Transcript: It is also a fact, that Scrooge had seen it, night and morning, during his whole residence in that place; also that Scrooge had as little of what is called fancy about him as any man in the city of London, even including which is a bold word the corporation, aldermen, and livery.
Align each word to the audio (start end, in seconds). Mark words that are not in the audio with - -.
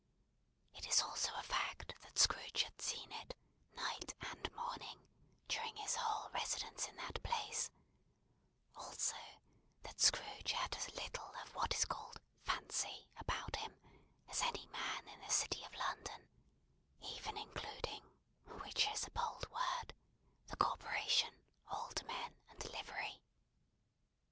It 0.73 0.87
is 0.87 0.99
also 1.03 1.31
a 1.35 1.43
fact, 1.43 1.93
that 2.01 2.17
Scrooge 2.17 2.63
had 2.63 2.81
seen 2.81 3.11
it, 3.11 3.35
night 3.75 4.15
and 4.21 4.51
morning, 4.55 4.99
during 5.47 5.75
his 5.75 5.93
whole 5.95 6.31
residence 6.31 6.87
in 6.87 6.95
that 6.95 7.21
place; 7.21 7.69
also 8.75 9.15
that 9.83 10.01
Scrooge 10.01 10.53
had 10.53 10.75
as 10.75 10.89
little 10.95 11.35
of 11.43 11.53
what 11.53 11.75
is 11.75 11.85
called 11.85 12.19
fancy 12.41 13.11
about 13.19 13.57
him 13.57 13.77
as 14.27 14.41
any 14.41 14.65
man 14.69 15.07
in 15.07 15.19
the 15.19 15.29
city 15.29 15.63
of 15.65 15.75
London, 15.75 16.27
even 17.01 17.37
including 17.37 18.01
which 18.63 18.87
is 18.87 19.05
a 19.05 19.11
bold 19.11 19.47
word 19.51 19.93
the 20.47 20.55
corporation, 20.55 21.35
aldermen, 21.67 22.33
and 22.49 22.65
livery. 22.71 23.21